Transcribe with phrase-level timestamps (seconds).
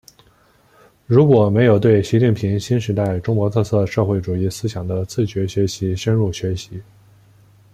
[1.05, 6.81] 如果没有对习近平新时代中国特色社会主义思想的自觉学习深入学习